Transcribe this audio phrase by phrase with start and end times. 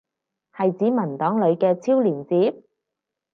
[0.53, 2.63] 係指文檔裏嘅超連接？